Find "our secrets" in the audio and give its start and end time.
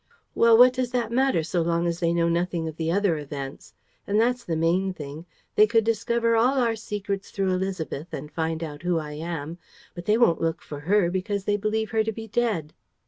6.57-7.29